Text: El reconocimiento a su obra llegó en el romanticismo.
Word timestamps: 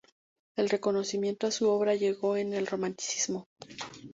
El 0.55 0.69
reconocimiento 0.69 1.45
a 1.45 1.51
su 1.51 1.69
obra 1.69 1.93
llegó 1.93 2.35
en 2.35 2.53
el 2.55 2.65
romanticismo. 2.65 3.45